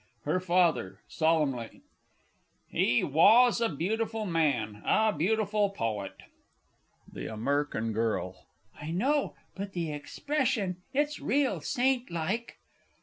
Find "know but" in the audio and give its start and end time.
8.89-9.73